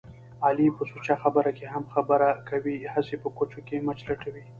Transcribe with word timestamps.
علي 0.45 0.67
په 0.77 0.83
سوچه 0.91 1.15
خبره 1.23 1.51
کې 1.57 1.65
هم 1.73 1.83
خبره 1.93 2.29
کوي. 2.49 2.77
هسې 2.93 3.15
په 3.23 3.29
کوچو 3.37 3.59
کې 3.67 3.83
مچ 3.87 3.99
لټوي. 4.07 4.43